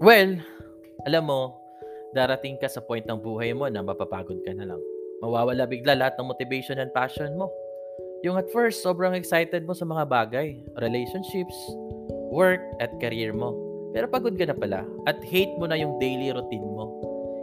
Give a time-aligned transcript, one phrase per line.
[0.00, 0.40] Well,
[1.04, 1.58] alam mo,
[2.16, 4.80] darating ka sa point ng buhay mo na mapapagod ka na lang.
[5.20, 7.52] Mawawala bigla lahat ng motivation and passion mo.
[8.22, 11.56] Yung at first, sobrang excited mo sa mga bagay, relationships,
[12.30, 13.52] work, at career mo.
[13.92, 16.88] Pero pagod ka na pala at hate mo na yung daily routine mo.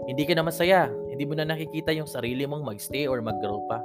[0.08, 3.78] Hindi ka na masaya, hindi mo na nakikita yung sarili mong magstay or mag-grow pa.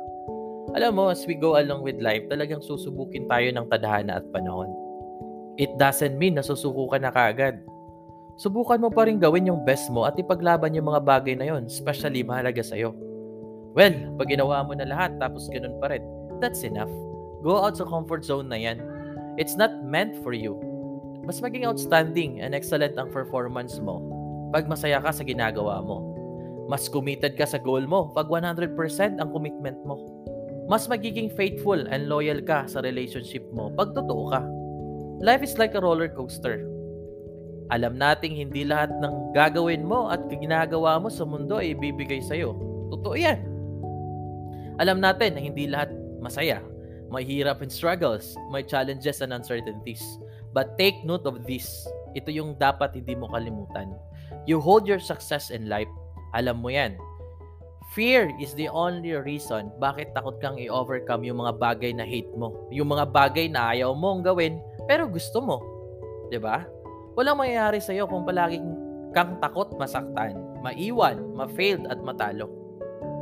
[0.73, 4.73] Alam mo, as we go along with life, talagang susubukin tayo ng tadhana at panahon.
[5.61, 7.61] It doesn't mean na susuko ka na kaagad
[8.35, 11.71] subukan mo pa rin gawin yung best mo at ipaglaban yung mga bagay na yon,
[11.71, 12.95] especially mahalaga sa'yo.
[13.75, 16.03] Well, pag ginawa mo na lahat tapos ganun pa rin,
[16.39, 16.91] that's enough.
[17.43, 18.79] Go out sa comfort zone na yan.
[19.39, 20.59] It's not meant for you.
[21.27, 24.03] Mas maging outstanding and excellent ang performance mo
[24.55, 26.15] pag masaya ka sa ginagawa mo.
[26.71, 28.79] Mas committed ka sa goal mo pag 100%
[29.19, 29.99] ang commitment mo.
[30.71, 34.41] Mas magiging faithful and loyal ka sa relationship mo pag totoo ka.
[35.21, 36.74] Life is like a roller coaster
[37.75, 42.55] alam nating hindi lahat ng gagawin mo at ginagawa mo sa mundo ay ibibigay sa'yo.
[42.95, 43.43] Totoo yan.
[44.79, 45.91] Alam natin na hindi lahat
[46.23, 46.63] masaya.
[47.11, 50.03] May hirap and struggles, may challenges and uncertainties.
[50.55, 51.67] But take note of this.
[52.15, 53.91] Ito yung dapat hindi mo kalimutan.
[54.47, 55.91] You hold your success in life.
[56.31, 56.95] Alam mo yan.
[57.95, 62.71] Fear is the only reason bakit takot kang i-overcome yung mga bagay na hate mo.
[62.71, 65.59] Yung mga bagay na ayaw mong gawin pero gusto mo.
[66.31, 66.67] 'Di ba?
[67.15, 68.67] Walang mangyayari sa iyo kung palaging
[69.15, 70.35] kang takot masaktan,
[70.67, 72.51] maiwan, ma-failed at matalo.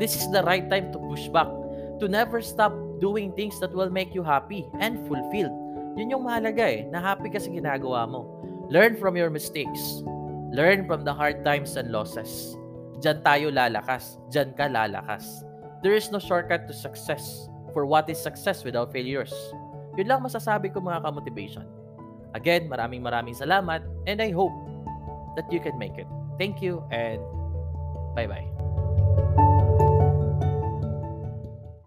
[0.00, 1.52] This is the right time to push back,
[2.00, 2.72] to never stop
[3.04, 5.52] doing things that will make you happy and fulfilled.
[6.00, 8.24] Yun yung mahalaga eh, na happy ka sa ginagawa mo.
[8.72, 10.00] Learn from your mistakes.
[10.48, 12.56] Learn from the hard times and losses.
[13.04, 14.16] Diyan tayo lalakas.
[14.32, 15.44] Diyan ka lalakas.
[15.84, 17.50] There is no shortcut to success.
[17.76, 19.36] For what is success without failures?
[20.00, 21.81] Yun lang masasabi ko mga ka-motivation.
[22.32, 24.52] Again, maraming maraming salamat and I hope
[25.36, 26.08] that you can make it.
[26.40, 27.20] Thank you and
[28.16, 28.51] bye-bye.